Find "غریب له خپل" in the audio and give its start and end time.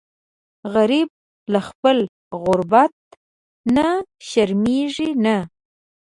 0.73-1.97